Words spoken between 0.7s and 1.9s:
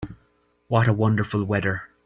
a wonderful weather!